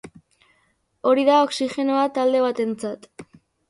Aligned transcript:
Hori 1.11 1.27
da 1.29 1.37
oxigenoa 1.43 2.09
talde 2.19 2.45
batentzat. 2.49 3.11